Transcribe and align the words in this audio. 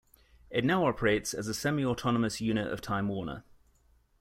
It 0.49 0.65
now 0.65 0.85
operates 0.87 1.31
as 1.31 1.47
a 1.47 1.53
semi-autonomous 1.53 2.41
unit 2.41 2.73
of 2.73 2.81
Time 2.81 3.07
Warner. 3.07 3.43